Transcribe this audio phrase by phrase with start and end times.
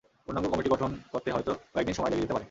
[0.25, 2.39] পূর্ণাঙ্গ কমিটি গঠন করতে হয়তো কয়েক দিন সময় লেগে যেতে পারে।